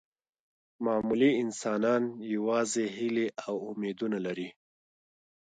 [0.85, 2.03] معمولي انسانان
[2.33, 4.49] یوازې هیلې او امیدونه لري.